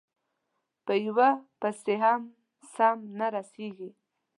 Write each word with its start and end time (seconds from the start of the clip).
په 0.85 0.93
یوه 1.05 1.29
پسې 1.59 1.93
هم 2.03 2.21
سم 2.73 2.97
نه 3.17 3.27
رسېږي، 3.35 3.89